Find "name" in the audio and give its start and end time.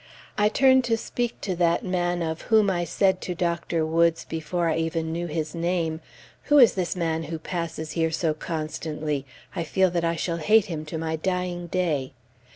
5.53-6.01